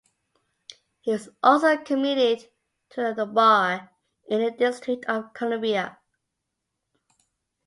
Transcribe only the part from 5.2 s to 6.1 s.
Columbia.